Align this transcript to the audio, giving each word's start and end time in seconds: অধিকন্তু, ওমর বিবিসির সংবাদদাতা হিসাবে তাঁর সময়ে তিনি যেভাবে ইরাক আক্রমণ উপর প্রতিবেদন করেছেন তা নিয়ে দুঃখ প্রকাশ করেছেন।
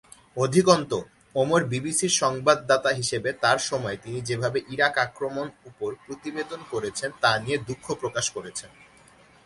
অধিকন্তু, 0.37 0.97
ওমর 1.35 1.61
বিবিসির 1.63 2.13
সংবাদদাতা 2.21 2.91
হিসাবে 2.93 3.29
তাঁর 3.43 3.59
সময়ে 3.69 3.97
তিনি 3.97 4.19
যেভাবে 4.21 4.59
ইরাক 4.69 4.95
আক্রমণ 4.97 5.47
উপর 5.65 5.89
প্রতিবেদন 6.05 6.59
করেছেন 6.71 7.09
তা 7.21 7.31
নিয়ে 7.39 7.57
দুঃখ 7.67 7.85
প্রকাশ 7.93 8.25
করেছেন। 8.31 8.69